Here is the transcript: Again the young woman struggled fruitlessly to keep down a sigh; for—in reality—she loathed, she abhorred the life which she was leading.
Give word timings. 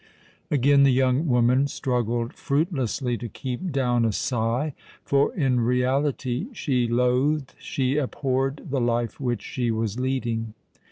Again 0.49 0.81
the 0.81 0.89
young 0.91 1.27
woman 1.27 1.67
struggled 1.67 2.33
fruitlessly 2.33 3.19
to 3.19 3.29
keep 3.29 3.71
down 3.71 4.03
a 4.03 4.11
sigh; 4.11 4.73
for—in 5.03 5.59
reality—she 5.59 6.87
loathed, 6.87 7.53
she 7.59 7.97
abhorred 7.97 8.61
the 8.71 8.81
life 8.81 9.19
which 9.19 9.43
she 9.43 9.69
was 9.69 9.99
leading. 9.99 10.55